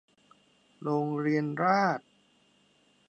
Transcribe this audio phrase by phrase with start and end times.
[0.81, 2.07] โรงเรียนราษฎร์